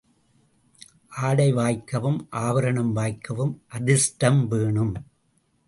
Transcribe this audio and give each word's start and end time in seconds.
ஆடை 1.21 1.53
வாய்க்கவும் 1.53 2.27
ஆபரணம் 2.31 2.91
வாய்க்கவும் 2.91 3.53
அதிர்ஷ்டம் 3.67 4.47
வேணும். 4.47 4.93